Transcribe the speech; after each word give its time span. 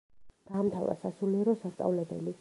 დაამთავრა 0.51 0.97
სასულიერო 1.03 1.57
სასწავლებელი. 1.65 2.29